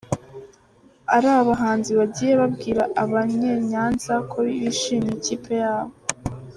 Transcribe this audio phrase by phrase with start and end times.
[1.15, 5.93] ari abahanzi bagiye babwira abanye nyanza ko bishimiye ikipe yabo.